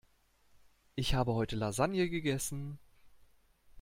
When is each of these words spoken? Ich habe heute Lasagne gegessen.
Ich 0.95 1.13
habe 1.13 1.35
heute 1.35 1.55
Lasagne 1.55 2.09
gegessen. 2.09 2.79